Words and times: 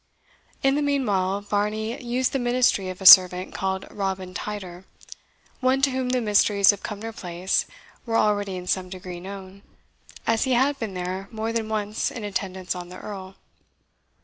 In 0.63 0.73
the 0.73 0.81
meanwhile, 0.81 1.41
Varney 1.41 2.01
used 2.03 2.31
the 2.33 2.39
ministry 2.39 2.89
of 2.89 3.01
a 3.03 3.05
servant 3.05 3.53
called 3.53 3.85
Robin 3.91 4.33
Tider, 4.33 4.85
one 5.59 5.79
to 5.83 5.91
whom 5.91 6.09
the 6.09 6.21
mysteries 6.21 6.71
of 6.73 6.81
Cumnor 6.81 7.13
Place 7.13 7.67
were 8.07 8.17
already 8.17 8.55
in 8.55 8.65
some 8.65 8.89
degree 8.89 9.19
known, 9.19 9.61
as 10.25 10.45
he 10.45 10.53
had 10.53 10.79
been 10.79 10.95
there 10.95 11.27
more 11.29 11.53
than 11.53 11.69
once 11.69 12.09
in 12.09 12.23
attendance 12.23 12.73
on 12.73 12.89
the 12.89 12.97
Earl. 12.97 13.35